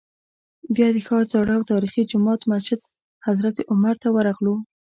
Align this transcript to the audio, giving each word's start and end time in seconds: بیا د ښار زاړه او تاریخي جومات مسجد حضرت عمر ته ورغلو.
بیا 0.75 0.87
د 0.95 0.97
ښار 1.05 1.23
زاړه 1.31 1.53
او 1.57 1.63
تاریخي 1.71 2.03
جومات 2.11 2.41
مسجد 2.51 2.81
حضرت 3.27 3.55
عمر 3.71 3.95
ته 4.01 4.07
ورغلو. 4.15 4.55